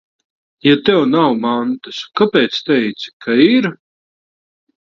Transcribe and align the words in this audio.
Ja 0.67 0.71
tev 0.87 1.01
nav 1.09 1.35
mantas, 1.43 2.01
kāpēc 2.21 2.57
teici, 2.71 3.15
ka 3.27 3.39
ir? 3.51 3.69